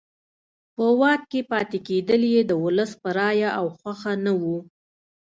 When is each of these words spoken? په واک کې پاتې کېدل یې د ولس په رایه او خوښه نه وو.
په 0.75 0.85
واک 0.99 1.21
کې 1.31 1.41
پاتې 1.51 1.77
کېدل 1.87 2.21
یې 2.33 2.41
د 2.45 2.51
ولس 2.63 2.91
په 3.01 3.09
رایه 3.19 3.49
او 3.59 3.65
خوښه 3.77 4.13
نه 4.25 4.31
وو. 4.41 4.57